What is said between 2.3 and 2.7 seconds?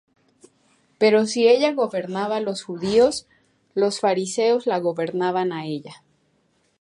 a los